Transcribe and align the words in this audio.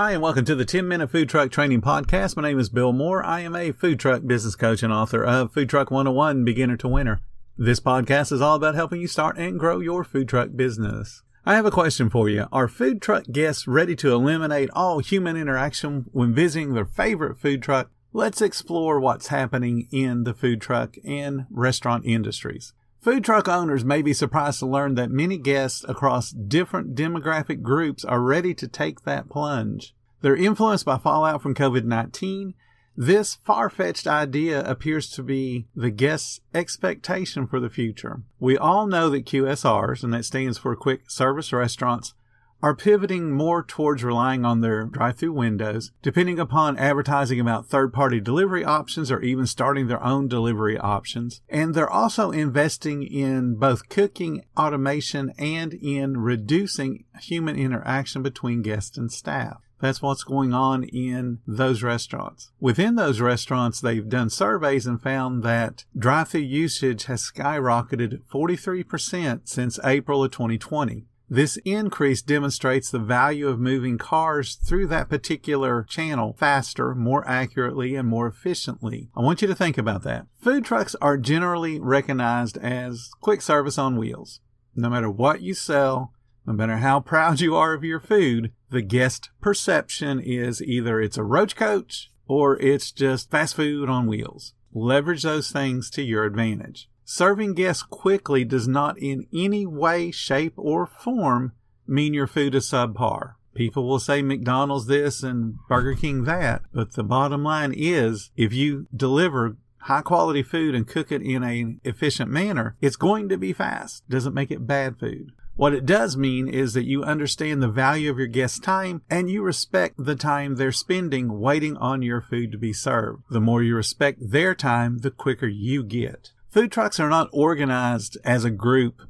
Hi, 0.00 0.12
and 0.12 0.22
welcome 0.22 0.44
to 0.44 0.54
the 0.54 0.64
10 0.64 0.86
Minute 0.86 1.10
Food 1.10 1.28
Truck 1.28 1.50
Training 1.50 1.80
Podcast. 1.80 2.36
My 2.36 2.42
name 2.44 2.60
is 2.60 2.68
Bill 2.68 2.92
Moore. 2.92 3.24
I 3.24 3.40
am 3.40 3.56
a 3.56 3.72
food 3.72 3.98
truck 3.98 4.24
business 4.24 4.54
coach 4.54 4.84
and 4.84 4.92
author 4.92 5.24
of 5.24 5.52
Food 5.52 5.68
Truck 5.68 5.90
101 5.90 6.44
Beginner 6.44 6.76
to 6.76 6.86
Winner. 6.86 7.20
This 7.56 7.80
podcast 7.80 8.30
is 8.30 8.40
all 8.40 8.54
about 8.54 8.76
helping 8.76 9.00
you 9.00 9.08
start 9.08 9.36
and 9.38 9.58
grow 9.58 9.80
your 9.80 10.04
food 10.04 10.28
truck 10.28 10.50
business. 10.54 11.24
I 11.44 11.56
have 11.56 11.66
a 11.66 11.72
question 11.72 12.10
for 12.10 12.28
you. 12.28 12.46
Are 12.52 12.68
food 12.68 13.02
truck 13.02 13.24
guests 13.32 13.66
ready 13.66 13.96
to 13.96 14.12
eliminate 14.12 14.70
all 14.72 15.00
human 15.00 15.36
interaction 15.36 16.04
when 16.12 16.32
visiting 16.32 16.74
their 16.74 16.86
favorite 16.86 17.36
food 17.36 17.60
truck? 17.60 17.90
Let's 18.12 18.40
explore 18.40 19.00
what's 19.00 19.26
happening 19.26 19.88
in 19.90 20.22
the 20.22 20.32
food 20.32 20.60
truck 20.60 20.94
and 21.04 21.46
restaurant 21.50 22.06
industries. 22.06 22.72
Food 23.00 23.24
truck 23.24 23.48
owners 23.48 23.84
may 23.84 24.02
be 24.02 24.12
surprised 24.12 24.58
to 24.58 24.66
learn 24.66 24.96
that 24.96 25.10
many 25.10 25.38
guests 25.38 25.84
across 25.88 26.30
different 26.30 26.96
demographic 26.96 27.62
groups 27.62 28.04
are 28.04 28.20
ready 28.20 28.54
to 28.54 28.66
take 28.66 29.02
that 29.02 29.28
plunge. 29.28 29.94
They're 30.20 30.34
influenced 30.34 30.84
by 30.84 30.98
fallout 30.98 31.40
from 31.40 31.54
COVID 31.54 31.84
19. 31.84 32.54
This 32.96 33.36
far 33.44 33.70
fetched 33.70 34.08
idea 34.08 34.68
appears 34.68 35.08
to 35.10 35.22
be 35.22 35.68
the 35.76 35.90
guest's 35.90 36.40
expectation 36.52 37.46
for 37.46 37.60
the 37.60 37.70
future. 37.70 38.22
We 38.40 38.58
all 38.58 38.88
know 38.88 39.08
that 39.10 39.26
QSRs, 39.26 40.02
and 40.02 40.12
that 40.12 40.24
stands 40.24 40.58
for 40.58 40.74
quick 40.74 41.08
service 41.08 41.52
restaurants, 41.52 42.14
are 42.62 42.74
pivoting 42.74 43.30
more 43.30 43.62
towards 43.62 44.02
relying 44.02 44.44
on 44.44 44.60
their 44.60 44.84
drive 44.84 45.16
through 45.16 45.32
windows, 45.32 45.92
depending 46.02 46.38
upon 46.38 46.76
advertising 46.78 47.40
about 47.40 47.66
third 47.66 47.92
party 47.92 48.20
delivery 48.20 48.64
options 48.64 49.10
or 49.10 49.20
even 49.20 49.46
starting 49.46 49.86
their 49.86 50.02
own 50.02 50.28
delivery 50.28 50.78
options. 50.78 51.40
And 51.48 51.74
they're 51.74 51.90
also 51.90 52.30
investing 52.30 53.02
in 53.02 53.56
both 53.56 53.88
cooking 53.88 54.44
automation 54.56 55.32
and 55.38 55.74
in 55.74 56.18
reducing 56.18 57.04
human 57.20 57.56
interaction 57.56 58.22
between 58.22 58.62
guests 58.62 58.96
and 58.96 59.12
staff. 59.12 59.62
That's 59.80 60.02
what's 60.02 60.24
going 60.24 60.52
on 60.52 60.84
in 60.84 61.38
those 61.46 61.82
restaurants. 61.84 62.50
Within 62.58 62.96
those 62.96 63.20
restaurants, 63.20 63.80
they've 63.80 64.08
done 64.08 64.28
surveys 64.28 64.86
and 64.86 65.00
found 65.00 65.44
that 65.44 65.84
drive-through 65.96 66.40
usage 66.40 67.04
has 67.04 67.22
skyrocketed 67.22 68.22
43% 68.32 69.42
since 69.44 69.78
April 69.84 70.24
of 70.24 70.32
2020. 70.32 71.06
This 71.30 71.58
increase 71.58 72.22
demonstrates 72.22 72.90
the 72.90 72.98
value 72.98 73.48
of 73.48 73.60
moving 73.60 73.98
cars 73.98 74.54
through 74.54 74.86
that 74.86 75.10
particular 75.10 75.82
channel 75.82 76.34
faster, 76.38 76.94
more 76.94 77.26
accurately, 77.28 77.94
and 77.94 78.08
more 78.08 78.26
efficiently. 78.26 79.10
I 79.14 79.20
want 79.20 79.42
you 79.42 79.48
to 79.48 79.54
think 79.54 79.76
about 79.76 80.04
that. 80.04 80.26
Food 80.40 80.64
trucks 80.64 80.96
are 81.02 81.18
generally 81.18 81.78
recognized 81.78 82.56
as 82.58 83.10
quick 83.20 83.42
service 83.42 83.76
on 83.76 83.96
wheels. 83.96 84.40
No 84.74 84.88
matter 84.88 85.10
what 85.10 85.42
you 85.42 85.52
sell, 85.52 86.14
no 86.46 86.54
matter 86.54 86.78
how 86.78 87.00
proud 87.00 87.40
you 87.40 87.54
are 87.54 87.74
of 87.74 87.84
your 87.84 88.00
food, 88.00 88.52
the 88.70 88.80
guest 88.80 89.28
perception 89.42 90.20
is 90.20 90.62
either 90.62 90.98
it's 90.98 91.18
a 91.18 91.24
roach 91.24 91.56
coach 91.56 92.10
or 92.26 92.58
it's 92.58 92.90
just 92.90 93.30
fast 93.30 93.54
food 93.54 93.90
on 93.90 94.06
wheels. 94.06 94.54
Leverage 94.72 95.24
those 95.24 95.50
things 95.50 95.90
to 95.90 96.02
your 96.02 96.24
advantage. 96.24 96.88
Serving 97.10 97.54
guests 97.54 97.82
quickly 97.82 98.44
does 98.44 98.68
not 98.68 98.98
in 98.98 99.26
any 99.32 99.64
way, 99.64 100.10
shape, 100.10 100.52
or 100.58 100.84
form 100.84 101.52
mean 101.86 102.12
your 102.12 102.26
food 102.26 102.54
is 102.54 102.66
subpar. 102.70 103.36
People 103.54 103.88
will 103.88 103.98
say 103.98 104.20
McDonald's 104.20 104.88
this 104.88 105.22
and 105.22 105.54
Burger 105.70 105.94
King 105.94 106.24
that, 106.24 106.64
but 106.70 106.92
the 106.92 107.02
bottom 107.02 107.42
line 107.42 107.72
is 107.74 108.30
if 108.36 108.52
you 108.52 108.88
deliver 108.94 109.56
high 109.78 110.02
quality 110.02 110.42
food 110.42 110.74
and 110.74 110.86
cook 110.86 111.10
it 111.10 111.22
in 111.22 111.42
an 111.42 111.80
efficient 111.82 112.30
manner, 112.30 112.76
it's 112.82 112.96
going 112.96 113.30
to 113.30 113.38
be 113.38 113.54
fast. 113.54 114.06
Doesn't 114.10 114.34
make 114.34 114.50
it 114.50 114.66
bad 114.66 114.98
food. 114.98 115.32
What 115.56 115.72
it 115.72 115.86
does 115.86 116.14
mean 116.14 116.46
is 116.46 116.74
that 116.74 116.84
you 116.84 117.04
understand 117.04 117.62
the 117.62 117.68
value 117.68 118.10
of 118.10 118.18
your 118.18 118.26
guest's 118.26 118.60
time 118.60 119.00
and 119.08 119.30
you 119.30 119.40
respect 119.40 119.94
the 119.96 120.14
time 120.14 120.56
they're 120.56 120.72
spending 120.72 121.40
waiting 121.40 121.74
on 121.78 122.02
your 122.02 122.20
food 122.20 122.52
to 122.52 122.58
be 122.58 122.74
served. 122.74 123.22
The 123.30 123.40
more 123.40 123.62
you 123.62 123.74
respect 123.74 124.18
their 124.30 124.54
time, 124.54 124.98
the 124.98 125.10
quicker 125.10 125.48
you 125.48 125.82
get. 125.82 126.32
Food 126.50 126.72
trucks 126.72 126.98
are 126.98 127.10
not 127.10 127.28
organized 127.30 128.16
as 128.24 128.42
a 128.42 128.50
group, 128.50 129.02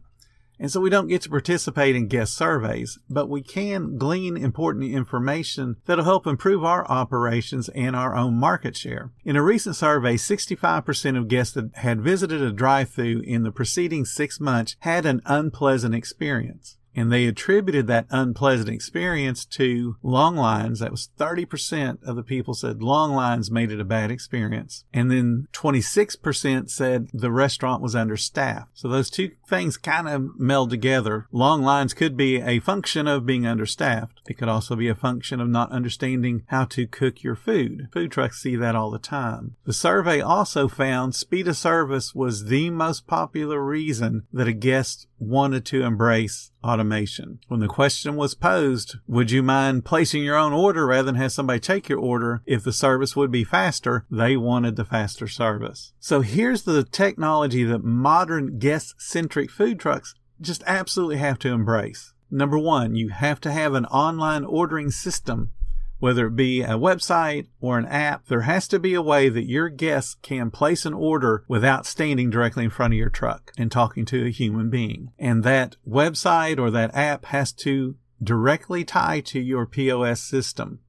and 0.59 0.73
so 0.73 0.81
we 0.81 0.91
don't 0.91 1.07
get 1.07 1.23
to 1.23 1.29
participate 1.29 1.95
in 1.95 2.09
guest 2.09 2.37
surveys, 2.37 2.99
but 3.09 3.29
we 3.29 3.43
can 3.43 3.97
glean 3.97 4.37
important 4.37 4.85
information 4.87 5.77
that'll 5.87 6.05
help 6.05 6.27
improve 6.27 6.65
our 6.65 6.85
operations 6.91 7.69
and 7.71 7.95
our 7.95 8.17
own 8.17 8.35
market 8.35 8.77
share. 8.77 9.13
In 9.25 9.37
a 9.37 9.43
recent 9.43 9.77
survey, 9.77 10.17
65% 10.17 11.17
of 11.17 11.29
guests 11.29 11.55
that 11.55 11.77
had 11.77 12.01
visited 12.01 12.43
a 12.43 12.53
drive-through 12.53 13.21
in 13.21 13.45
the 13.45 13.53
preceding 13.53 14.05
six 14.05 14.41
months 14.41 14.75
had 14.81 15.07
an 15.07 15.23
unpleasant 15.25 15.95
experience 15.95 16.77
and 16.99 17.13
they 17.13 17.27
attributed 17.27 17.87
that 17.87 18.09
unpleasant 18.11 18.69
experience 18.69 19.45
to 19.45 19.95
long 20.03 20.35
lines. 20.35 20.81
That 20.81 20.91
was 20.91 21.11
30% 21.17 22.03
of 22.03 22.17
the 22.17 22.25
people 22.25 22.55
said 22.55 22.83
long 22.83 23.13
lines 23.13 23.53
made 23.53 23.71
it 23.71 23.79
a 23.79 23.85
bad 23.85 24.11
experience. 24.11 24.85
And 24.93 25.09
then 25.09 25.47
26% 25.53 26.69
said 26.69 27.09
the 27.15 27.31
restaurant 27.31 27.83
was 27.83 27.95
understaffed. 27.95 28.71
So 28.75 28.89
those 28.89 29.11
two 29.11 29.31
things 29.49 29.77
kind 29.77 30.09
of 30.09 30.41
meld 30.41 30.71
together. 30.71 31.29
Long 31.31 31.63
lines 31.63 31.95
could 31.95 32.17
be 32.17 32.41
a 32.41 32.59
function 32.59 33.07
of 33.07 33.25
being 33.25 33.47
understaffed. 33.47 34.21
It 34.27 34.35
could 34.35 34.49
also 34.49 34.75
be 34.75 34.89
a 34.89 34.97
function 34.97 35.41
of 35.41 35.49
not 35.49 35.71
understanding 35.71 36.43
how 36.49 36.65
to 36.65 36.89
cook 36.89 37.23
your 37.23 37.37
food. 37.37 37.91
Food 37.93 38.11
trucks 38.11 38.43
see 38.43 38.57
that 38.57 38.75
all 38.75 38.91
the 38.91 38.99
time. 38.99 39.55
The 39.67 39.73
survey 39.73 40.21
also 40.21 40.67
found 40.67 41.15
speed 41.15 41.47
of 41.47 41.57
service 41.57 42.13
was 42.13 42.47
the 42.47 42.71
most 42.71 43.07
popular 43.07 43.65
reason 43.65 44.27
that 44.33 44.49
a 44.49 44.53
guest 44.53 45.07
wanted 45.21 45.65
to 45.67 45.83
embrace 45.83 46.51
automation. 46.69 47.41
When 47.49 47.61
the 47.61 47.67
question 47.67 48.15
was 48.17 48.35
posed, 48.35 48.97
would 49.07 49.31
you 49.31 49.43
mind 49.43 49.85
placing 49.85 50.23
your 50.23 50.37
own 50.37 50.53
order 50.53 50.87
rather 50.87 51.05
than 51.05 51.15
have 51.17 51.33
somebody 51.33 51.59
take 51.59 51.89
your 51.89 51.99
order 51.99 52.43
if 52.47 52.63
the 52.63 52.73
service 52.73 53.17
would 53.17 53.31
be 53.31 53.45
faster? 53.45 54.05
They 54.11 54.37
wanted 54.37 54.77
the 54.77 54.85
faster 54.85 55.27
service. 55.27 55.93
So 55.99 56.21
here's 56.21 56.63
the 56.63 56.85
technology 56.85 57.65
that 57.65 57.83
modern 57.83 58.59
guest 58.59 58.95
centric 58.99 59.51
food 59.51 59.81
trucks 59.81 60.15
just 60.41 60.63
absolutely 60.67 61.17
have 61.17 61.39
to 61.41 61.49
embrace. 61.49 62.13
Number 62.31 62.59
one, 62.59 62.95
you 62.95 63.09
have 63.09 63.41
to 63.41 63.51
have 63.51 63.75
an 63.75 63.87
online 63.87 64.45
ordering 64.45 64.91
system 64.91 65.53
whether 65.99 66.27
it 66.27 66.37
be 66.37 66.63
a 66.63 66.79
website 66.79 67.47
or 67.61 67.79
an 67.79 67.87
app, 67.87 68.27
there 68.27 68.43
has 68.43 68.69
to 68.69 68.79
be 68.79 68.95
a 68.95 69.03
way 69.03 69.29
that 69.29 69.49
your 69.49 69.69
guests 69.69 70.17
can 70.23 70.51
place 70.51 70.87
an 70.87 70.95
order 70.95 71.45
without 71.49 71.87
standing 71.87 72.31
directly 72.31 72.65
in 72.65 72.71
front 72.71 72.95
of 72.95 72.99
your 72.99 73.11
truck 73.11 73.53
and 73.59 73.71
talking 73.71 74.05
to 74.07 74.27
a 74.27 74.31
human 74.31 74.71
being. 74.71 75.13
And 75.19 75.45
that 75.45 75.77
website 75.89 76.59
or 76.59 76.71
that 76.71 76.95
app 76.95 77.27
has 77.27 77.53
to 77.55 77.97
directly 78.23 78.85
tie 78.85 79.21
to 79.21 79.41
your 79.41 79.67
POS 79.67 80.21
system. 80.21 80.81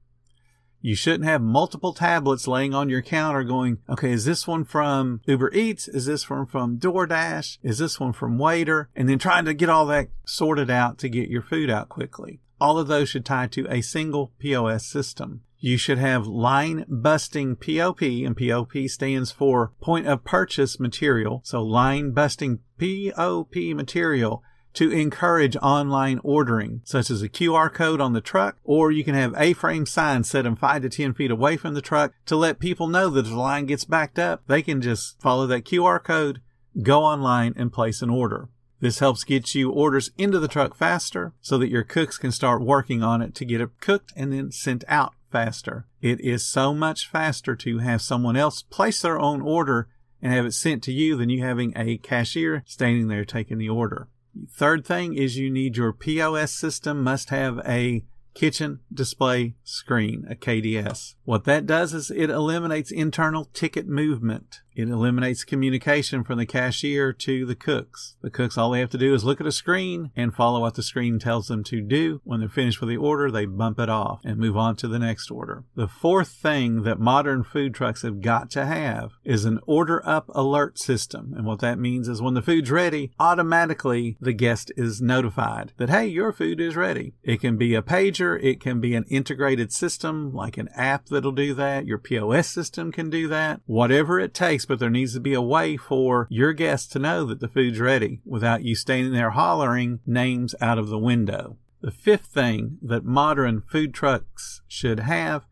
You 0.82 0.96
shouldn't 0.96 1.26
have 1.26 1.42
multiple 1.42 1.94
tablets 1.94 2.48
laying 2.48 2.74
on 2.74 2.88
your 2.88 3.02
counter 3.02 3.44
going, 3.44 3.80
okay, 3.90 4.12
is 4.12 4.24
this 4.24 4.48
one 4.48 4.64
from 4.64 5.20
Uber 5.26 5.54
Eats? 5.54 5.90
Is 5.90 6.06
this 6.06 6.30
one 6.30 6.46
from 6.46 6.78
DoorDash? 6.78 7.58
Is 7.62 7.80
this 7.80 8.00
one 8.00 8.14
from 8.14 8.38
Waitr? 8.38 8.88
And 8.96 9.10
then 9.10 9.20
trying 9.20 9.44
to 9.46 9.54
get 9.54 9.70
all 9.70 9.86
that 9.88 10.08
sorted 10.26 10.70
out 10.70 10.98
to 11.00 11.10
get 11.10 11.30
your 11.30 11.42
food 11.42 11.70
out 11.70 11.90
quickly. 11.90 12.40
All 12.62 12.78
of 12.78 12.88
those 12.88 13.10
should 13.10 13.26
tie 13.26 13.48
to 13.48 13.68
a 13.70 13.82
single 13.82 14.34
POS 14.40 14.86
system. 14.86 15.42
You 15.62 15.78
should 15.78 15.98
have 15.98 16.26
line 16.26 16.86
busting 16.88 17.58
POP, 17.58 18.02
and 18.02 18.38
POP 18.38 18.88
stands 18.88 19.32
for 19.32 19.74
point 19.82 20.08
of 20.08 20.24
purchase 20.24 20.80
material. 20.80 21.42
So 21.44 21.62
line 21.62 22.12
busting 22.12 22.60
POP 22.80 23.56
material 23.76 24.42
to 24.74 24.92
encourage 24.92 25.58
online 25.58 26.20
ordering, 26.24 26.82
such 26.86 27.10
as 27.10 27.22
a 27.22 27.30
QR 27.30 27.74
code 27.74 28.00
on 28.00 28.14
the 28.14 28.22
truck, 28.22 28.58
or 28.64 28.92
you 28.92 29.04
can 29.04 29.16
have 29.16 29.34
A-frame 29.36 29.86
signs 29.86 30.30
set 30.30 30.44
them 30.44 30.56
five 30.56 30.84
to 30.84 30.90
10 30.90 31.14
feet 31.14 31.32
away 31.32 31.58
from 31.58 31.74
the 31.74 31.82
truck 31.82 32.14
to 32.28 32.36
let 32.36 32.60
people 32.60 32.88
know 32.88 33.10
that 33.10 33.26
if 33.26 33.32
the 33.32 33.38
line 33.38 33.66
gets 33.66 33.84
backed 33.84 34.20
up, 34.20 34.44
they 34.48 34.62
can 34.62 34.82
just 34.82 35.20
follow 35.20 35.48
that 35.48 35.66
QR 35.66 36.02
code, 36.02 36.42
go 36.82 37.04
online 37.04 37.54
and 37.58 37.74
place 37.74 38.02
an 38.02 38.10
order. 38.10 38.48
This 38.80 39.00
helps 39.00 39.24
get 39.24 39.54
you 39.56 39.72
orders 39.72 40.12
into 40.18 40.40
the 40.40 40.48
truck 40.48 40.76
faster 40.76 41.34
so 41.42 41.58
that 41.58 41.70
your 41.70 41.84
cooks 41.84 42.18
can 42.18 42.32
start 42.32 42.62
working 42.62 43.04
on 43.04 43.22
it 43.22 43.36
to 43.36 43.46
get 43.46 43.62
it 43.62 43.70
cooked 43.82 44.14
and 44.16 44.32
then 44.32 44.52
sent 44.52 44.84
out 44.88 45.14
faster. 45.32 45.86
It 46.02 46.20
is 46.22 46.46
so 46.46 46.74
much 46.74 47.08
faster 47.08 47.56
to 47.58 47.80
have 47.80 48.02
someone 48.02 48.36
else 48.36 48.62
place 48.62 49.02
their 49.02 49.20
own 49.20 49.42
order 49.42 49.90
and 50.22 50.34
have 50.34 50.46
it 50.46 50.54
sent 50.54 50.84
to 50.84 50.94
you 50.94 51.16
than 51.16 51.30
you 51.30 51.44
having 51.44 51.74
a 51.76 51.98
cashier 51.98 52.64
standing 52.66 53.08
there 53.08 53.26
taking 53.26 53.58
the 53.58 53.70
order. 53.70 54.08
Third 54.50 54.86
thing 54.86 55.16
is 55.16 55.38
you 55.38 55.50
need 55.50 55.78
your 55.78 55.94
POS 55.94 56.52
system 56.52 57.04
must 57.04 57.30
have 57.30 57.60
a 57.66 58.06
kitchen 58.34 58.80
display 58.94 59.56
screen, 59.64 60.26
a 60.30 60.36
KDS. 60.36 61.16
What 61.26 61.44
that 61.46 61.66
does 61.66 61.94
is 61.94 62.12
it 62.12 62.30
eliminates 62.30 62.92
internal 62.92 63.46
ticket 63.54 63.88
movement. 63.88 64.62
It 64.80 64.88
eliminates 64.88 65.44
communication 65.44 66.24
from 66.24 66.38
the 66.38 66.46
cashier 66.46 67.12
to 67.12 67.46
the 67.46 67.56
cooks. 67.56 68.16
The 68.22 68.30
cooks, 68.30 68.58
all 68.58 68.72
they 68.72 68.80
have 68.80 68.90
to 68.92 68.98
do 68.98 69.14
is 69.14 69.26
look 69.26 69.42
at 69.42 69.48
a 69.48 69.52
screen 69.52 70.12
and 70.16 70.34
follow 70.34 70.62
what 70.62 70.76
the 70.76 70.84
screen 70.84 71.20
tells 71.20 71.48
them 71.48 71.66
to 71.66 71.82
do. 71.82 72.22
When 72.24 72.40
they're 72.40 72.48
finished 72.48 72.80
with 72.80 72.90
the 72.90 72.96
order, 72.96 73.30
they 73.30 73.46
bump 73.46 73.78
it 73.78 73.90
off 73.90 74.22
and 74.24 74.38
move 74.38 74.56
on 74.56 74.78
to 74.78 74.88
the 74.88 74.98
next 74.98 75.30
order. 75.30 75.66
The 75.76 75.90
fourth 75.90 76.30
thing 76.30 76.84
that 76.84 76.98
modern 76.98 77.44
food 77.44 77.74
trucks 77.74 78.04
have 78.04 78.22
got 78.22 78.50
to 78.52 78.66
have 78.66 79.12
is 79.26 79.44
an 79.44 79.60
order 79.66 80.02
up 80.08 80.30
alert 80.30 80.80
system. 80.80 81.34
And 81.36 81.46
what 81.46 81.60
that 81.60 81.78
means 81.78 82.08
is 82.08 82.22
when 82.22 82.36
the 82.36 82.42
food's 82.42 82.72
ready, 82.72 83.12
automatically 83.20 84.16
the 84.22 84.32
guest 84.32 84.72
is 84.78 85.02
notified 85.02 85.74
that, 85.76 85.90
hey, 85.90 86.08
your 86.08 86.32
food 86.32 86.62
is 86.62 86.78
ready. 86.78 87.16
It 87.22 87.42
can 87.42 87.58
be 87.58 87.76
a 87.76 87.82
pager. 87.82 88.42
It 88.42 88.62
can 88.62 88.80
be 88.80 88.96
an 88.96 89.04
integrated 89.10 89.74
system 89.74 90.34
like 90.34 90.58
an 90.58 90.70
app 90.74 91.08
that'll 91.08 91.34
do 91.34 91.54
that. 91.56 91.86
Your 91.86 91.98
POS 91.98 92.48
system 92.48 92.94
can 92.94 93.10
do 93.10 93.28
that. 93.28 93.60
Whatever 93.66 94.22
it 94.22 94.34
takes 94.34 94.69
but 94.70 94.78
there 94.78 94.90
needs 94.92 95.14
to 95.16 95.20
be 95.20 95.34
a 95.34 95.42
way 95.42 95.76
for 95.76 96.28
your 96.30 96.54
guests 96.54 96.88
to 96.90 97.00
know 97.00 97.26
that 97.26 97.40
the 97.40 97.48
food's 97.48 97.80
ready 97.80 98.22
without 98.24 98.64
you 98.64 98.76
standing 98.76 99.12
there 99.12 99.32
hollering 99.32 100.00
names 100.06 100.54
out 100.62 100.78
of 100.78 100.90
the 100.90 101.00
window. 101.00 101.58
The 101.82 101.90
fifth 101.90 102.28
thing 102.28 102.78
that 102.84 103.04
modern 103.04 103.62
food 103.62 103.96
trucks 103.96 104.62
should 104.68 105.00
have 105.00 105.48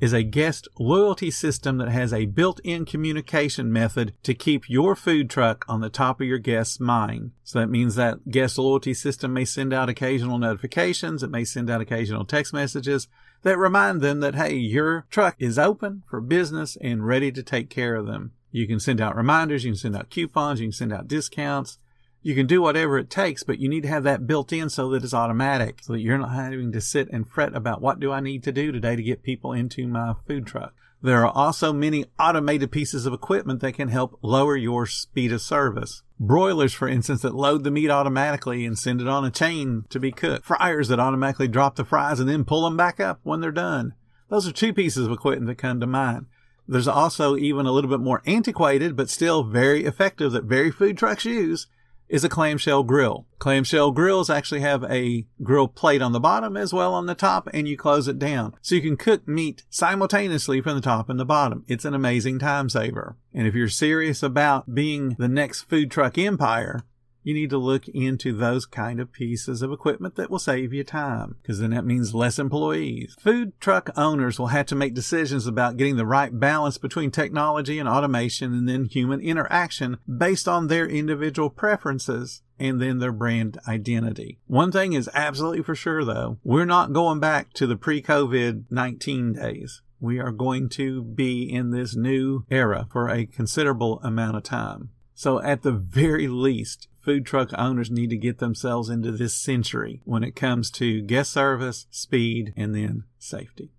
is 0.00 0.14
a 0.14 0.22
guest 0.22 0.66
loyalty 0.80 1.30
system 1.30 1.76
that 1.76 1.90
has 1.90 2.14
a 2.14 2.24
built-in 2.24 2.86
communication 2.86 3.70
method 3.70 4.14
to 4.22 4.34
keep 4.34 4.68
your 4.70 4.96
food 4.96 5.28
truck 5.28 5.64
on 5.68 5.80
the 5.80 5.90
top 5.90 6.20
of 6.20 6.26
your 6.26 6.38
guest's 6.38 6.80
mind. 6.80 7.32
So 7.44 7.60
that 7.60 7.68
means 7.68 7.94
that 7.94 8.30
guest 8.30 8.58
loyalty 8.58 8.94
system 8.94 9.34
may 9.34 9.44
send 9.44 9.74
out 9.74 9.90
occasional 9.90 10.38
notifications. 10.38 11.22
It 11.22 11.30
may 11.30 11.44
send 11.44 11.68
out 11.68 11.82
occasional 11.82 12.24
text 12.24 12.54
messages 12.54 13.06
that 13.42 13.58
remind 13.58 14.00
them 14.00 14.20
that, 14.20 14.34
hey, 14.34 14.54
your 14.54 15.06
truck 15.10 15.36
is 15.38 15.58
open 15.58 16.04
for 16.08 16.20
business 16.22 16.76
and 16.80 17.06
ready 17.06 17.30
to 17.30 17.42
take 17.42 17.68
care 17.68 17.94
of 17.94 18.06
them. 18.06 18.32
You 18.52 18.68
can 18.68 18.78
send 18.78 19.00
out 19.00 19.16
reminders, 19.16 19.64
you 19.64 19.72
can 19.72 19.78
send 19.78 19.96
out 19.96 20.10
coupons, 20.10 20.60
you 20.60 20.66
can 20.66 20.72
send 20.72 20.92
out 20.92 21.08
discounts. 21.08 21.78
You 22.24 22.36
can 22.36 22.46
do 22.46 22.62
whatever 22.62 22.98
it 22.98 23.10
takes, 23.10 23.42
but 23.42 23.58
you 23.58 23.68
need 23.68 23.82
to 23.82 23.88
have 23.88 24.04
that 24.04 24.28
built 24.28 24.52
in 24.52 24.70
so 24.70 24.90
that 24.90 25.02
it's 25.02 25.12
automatic, 25.12 25.80
so 25.82 25.94
that 25.94 26.00
you're 26.00 26.18
not 26.18 26.32
having 26.32 26.70
to 26.70 26.80
sit 26.80 27.08
and 27.10 27.28
fret 27.28 27.56
about 27.56 27.82
what 27.82 27.98
do 27.98 28.12
I 28.12 28.20
need 28.20 28.44
to 28.44 28.52
do 28.52 28.70
today 28.70 28.94
to 28.94 29.02
get 29.02 29.24
people 29.24 29.52
into 29.52 29.88
my 29.88 30.14
food 30.28 30.46
truck. 30.46 30.72
There 31.02 31.26
are 31.26 31.32
also 31.32 31.72
many 31.72 32.04
automated 32.20 32.70
pieces 32.70 33.06
of 33.06 33.12
equipment 33.12 33.60
that 33.60 33.72
can 33.72 33.88
help 33.88 34.20
lower 34.22 34.56
your 34.56 34.86
speed 34.86 35.32
of 35.32 35.42
service. 35.42 36.04
Broilers, 36.20 36.72
for 36.72 36.86
instance, 36.86 37.22
that 37.22 37.34
load 37.34 37.64
the 37.64 37.72
meat 37.72 37.90
automatically 37.90 38.64
and 38.64 38.78
send 38.78 39.00
it 39.00 39.08
on 39.08 39.24
a 39.24 39.30
chain 39.30 39.84
to 39.90 39.98
be 39.98 40.12
cooked. 40.12 40.46
Fryers 40.46 40.86
that 40.88 41.00
automatically 41.00 41.48
drop 41.48 41.74
the 41.74 41.84
fries 41.84 42.20
and 42.20 42.28
then 42.28 42.44
pull 42.44 42.62
them 42.62 42.76
back 42.76 43.00
up 43.00 43.18
when 43.24 43.40
they're 43.40 43.50
done. 43.50 43.94
Those 44.28 44.46
are 44.46 44.52
two 44.52 44.72
pieces 44.72 45.06
of 45.06 45.12
equipment 45.12 45.48
that 45.48 45.58
come 45.58 45.80
to 45.80 45.88
mind. 45.88 46.26
There's 46.66 46.88
also 46.88 47.36
even 47.36 47.66
a 47.66 47.72
little 47.72 47.90
bit 47.90 48.00
more 48.00 48.22
antiquated, 48.26 48.96
but 48.96 49.10
still 49.10 49.42
very 49.42 49.84
effective 49.84 50.32
that 50.32 50.44
very 50.44 50.70
food 50.70 50.96
trucks 50.96 51.24
use 51.24 51.66
is 52.12 52.24
a 52.24 52.28
clamshell 52.28 52.82
grill. 52.82 53.26
Clamshell 53.38 53.90
grills 53.90 54.28
actually 54.28 54.60
have 54.60 54.84
a 54.84 55.26
grill 55.42 55.66
plate 55.66 56.02
on 56.02 56.12
the 56.12 56.20
bottom 56.20 56.58
as 56.58 56.72
well 56.72 56.92
on 56.92 57.06
the 57.06 57.14
top 57.14 57.48
and 57.54 57.66
you 57.66 57.76
close 57.76 58.06
it 58.06 58.18
down. 58.18 58.54
So 58.60 58.74
you 58.74 58.82
can 58.82 58.98
cook 58.98 59.26
meat 59.26 59.64
simultaneously 59.70 60.60
from 60.60 60.74
the 60.74 60.82
top 60.82 61.08
and 61.08 61.18
the 61.18 61.24
bottom. 61.24 61.64
It's 61.66 61.86
an 61.86 61.94
amazing 61.94 62.38
time 62.38 62.68
saver. 62.68 63.16
And 63.32 63.46
if 63.46 63.54
you're 63.54 63.68
serious 63.68 64.22
about 64.22 64.74
being 64.74 65.16
the 65.18 65.26
next 65.26 65.62
food 65.62 65.90
truck 65.90 66.18
empire, 66.18 66.84
you 67.22 67.34
need 67.34 67.50
to 67.50 67.58
look 67.58 67.88
into 67.88 68.32
those 68.32 68.66
kind 68.66 69.00
of 69.00 69.12
pieces 69.12 69.62
of 69.62 69.72
equipment 69.72 70.16
that 70.16 70.30
will 70.30 70.38
save 70.38 70.72
you 70.72 70.84
time 70.84 71.36
because 71.42 71.60
then 71.60 71.70
that 71.70 71.84
means 71.84 72.14
less 72.14 72.38
employees. 72.38 73.14
Food 73.18 73.52
truck 73.60 73.90
owners 73.96 74.38
will 74.38 74.48
have 74.48 74.66
to 74.66 74.74
make 74.74 74.94
decisions 74.94 75.46
about 75.46 75.76
getting 75.76 75.96
the 75.96 76.06
right 76.06 76.38
balance 76.38 76.78
between 76.78 77.10
technology 77.10 77.78
and 77.78 77.88
automation 77.88 78.52
and 78.52 78.68
then 78.68 78.86
human 78.86 79.20
interaction 79.20 79.98
based 80.06 80.48
on 80.48 80.66
their 80.66 80.86
individual 80.86 81.50
preferences 81.50 82.42
and 82.58 82.80
then 82.80 82.98
their 82.98 83.12
brand 83.12 83.58
identity. 83.66 84.38
One 84.46 84.70
thing 84.70 84.92
is 84.92 85.10
absolutely 85.14 85.62
for 85.62 85.74
sure 85.74 86.04
though, 86.04 86.38
we're 86.44 86.64
not 86.64 86.92
going 86.92 87.20
back 87.20 87.52
to 87.54 87.66
the 87.66 87.76
pre-COVID 87.76 88.64
19 88.70 89.32
days. 89.34 89.82
We 90.00 90.18
are 90.18 90.32
going 90.32 90.68
to 90.70 91.02
be 91.02 91.42
in 91.42 91.70
this 91.70 91.94
new 91.94 92.44
era 92.50 92.88
for 92.90 93.08
a 93.08 93.26
considerable 93.26 94.00
amount 94.02 94.36
of 94.36 94.42
time. 94.42 94.90
So 95.14 95.40
at 95.40 95.62
the 95.62 95.70
very 95.70 96.26
least, 96.26 96.88
food 97.02 97.26
truck 97.26 97.50
owners 97.58 97.90
need 97.90 98.10
to 98.10 98.16
get 98.16 98.38
themselves 98.38 98.88
into 98.88 99.12
this 99.12 99.34
century 99.34 100.00
when 100.04 100.22
it 100.22 100.36
comes 100.36 100.70
to 100.72 101.02
guest 101.02 101.32
service, 101.32 101.86
speed, 101.90 102.52
and 102.56 102.74
then 102.74 103.04
safety. 103.18 103.70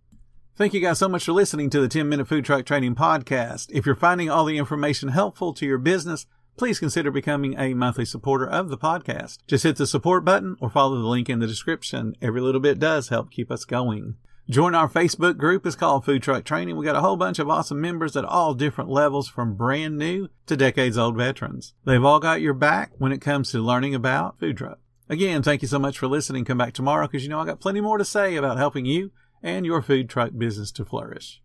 Thank 0.55 0.73
you 0.73 0.81
guys 0.81 0.99
so 0.99 1.09
much 1.09 1.25
for 1.25 1.31
listening 1.31 1.69
to 1.71 1.81
the 1.81 1.87
10 1.87 2.07
Minute 2.07 2.27
Food 2.27 2.45
Truck 2.45 2.65
Training 2.65 2.95
Podcast. 2.95 3.71
If 3.71 3.85
you're 3.85 3.95
finding 3.95 4.29
all 4.29 4.45
the 4.45 4.57
information 4.57 5.09
helpful 5.09 5.53
to 5.53 5.65
your 5.65 5.79
business, 5.79 6.27
please 6.57 6.79
consider 6.79 7.09
becoming 7.09 7.57
a 7.57 7.73
monthly 7.73 8.05
supporter 8.05 8.47
of 8.47 8.69
the 8.69 8.77
podcast. 8.77 9.39
Just 9.47 9.63
hit 9.63 9.77
the 9.77 9.87
support 9.87 10.23
button 10.23 10.55
or 10.59 10.69
follow 10.69 10.95
the 10.95 11.07
link 11.07 11.29
in 11.29 11.39
the 11.39 11.47
description. 11.47 12.15
Every 12.21 12.41
little 12.41 12.61
bit 12.61 12.77
does 12.77 13.09
help 13.09 13.31
keep 13.31 13.49
us 13.49 13.65
going. 13.65 14.15
Join 14.49 14.75
our 14.75 14.89
Facebook 14.89 15.37
group. 15.37 15.65
It's 15.65 15.77
called 15.77 16.03
Food 16.03 16.21
Truck 16.21 16.43
Training. 16.43 16.75
We 16.75 16.83
got 16.83 16.97
a 16.97 17.01
whole 17.01 17.15
bunch 17.15 17.39
of 17.39 17.49
awesome 17.49 17.79
members 17.79 18.17
at 18.17 18.25
all 18.25 18.53
different 18.53 18.89
levels 18.89 19.29
from 19.29 19.55
brand 19.55 19.97
new 19.97 20.27
to 20.47 20.57
decades 20.57 20.97
old 20.97 21.15
veterans. 21.15 21.73
They've 21.85 22.03
all 22.03 22.19
got 22.19 22.41
your 22.41 22.53
back 22.53 22.91
when 22.97 23.13
it 23.13 23.21
comes 23.21 23.51
to 23.51 23.59
learning 23.59 23.95
about 23.95 24.39
food 24.39 24.57
truck. 24.57 24.79
Again, 25.07 25.43
thank 25.43 25.61
you 25.61 25.69
so 25.69 25.79
much 25.79 25.97
for 25.97 26.07
listening. 26.07 26.43
Come 26.43 26.57
back 26.57 26.73
tomorrow 26.73 27.07
because 27.07 27.23
you 27.23 27.29
know 27.29 27.39
I 27.39 27.45
got 27.45 27.61
plenty 27.61 27.79
more 27.79 27.97
to 27.97 28.03
say 28.03 28.35
about 28.35 28.57
helping 28.57 28.85
you 28.85 29.11
and 29.41 29.65
your 29.65 29.81
food 29.81 30.09
truck 30.09 30.31
business 30.37 30.73
to 30.73 30.83
flourish. 30.83 31.41